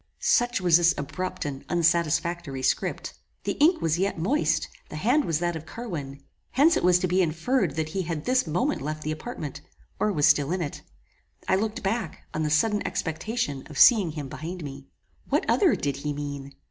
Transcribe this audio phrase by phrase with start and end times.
[0.17, 3.13] Such was this abrupt and unsatisfactory script.
[3.43, 6.23] The ink was yet moist, the hand was that of Carwin.
[6.49, 9.61] Hence it was to be inferred that he had this moment left the apartment,
[9.99, 10.81] or was still in it.
[11.47, 14.87] I looked back, on the sudden expectation of seeing him behind me.
[15.29, 16.55] What other did he mean?